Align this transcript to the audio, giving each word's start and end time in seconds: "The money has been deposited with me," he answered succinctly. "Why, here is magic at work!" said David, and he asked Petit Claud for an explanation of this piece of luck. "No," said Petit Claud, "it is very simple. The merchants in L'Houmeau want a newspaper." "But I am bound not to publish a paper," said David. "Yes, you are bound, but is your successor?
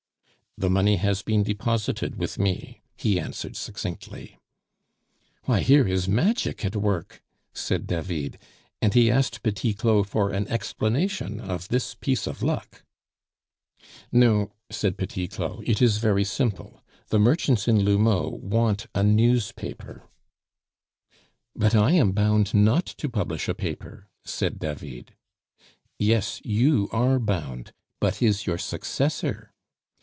"The 0.57 0.69
money 0.69 0.97
has 0.97 1.21
been 1.21 1.43
deposited 1.43 2.17
with 2.17 2.37
me," 2.37 2.81
he 2.97 3.17
answered 3.21 3.55
succinctly. 3.55 4.37
"Why, 5.45 5.61
here 5.61 5.87
is 5.87 6.09
magic 6.09 6.65
at 6.65 6.75
work!" 6.75 7.23
said 7.53 7.87
David, 7.87 8.37
and 8.81 8.93
he 8.93 9.09
asked 9.09 9.43
Petit 9.43 9.73
Claud 9.73 10.09
for 10.09 10.29
an 10.29 10.45
explanation 10.49 11.39
of 11.39 11.69
this 11.69 11.95
piece 11.95 12.27
of 12.27 12.43
luck. 12.43 12.83
"No," 14.11 14.51
said 14.69 14.97
Petit 14.97 15.29
Claud, 15.29 15.63
"it 15.67 15.81
is 15.81 15.99
very 15.99 16.25
simple. 16.25 16.83
The 17.07 17.17
merchants 17.17 17.69
in 17.69 17.85
L'Houmeau 17.85 18.41
want 18.43 18.87
a 18.93 19.03
newspaper." 19.03 20.03
"But 21.55 21.75
I 21.75 21.93
am 21.93 22.11
bound 22.11 22.53
not 22.53 22.85
to 22.85 23.07
publish 23.07 23.47
a 23.47 23.55
paper," 23.55 24.09
said 24.25 24.59
David. 24.59 25.15
"Yes, 25.97 26.41
you 26.43 26.89
are 26.91 27.19
bound, 27.19 27.71
but 28.01 28.21
is 28.21 28.45
your 28.45 28.57
successor? 28.57 29.47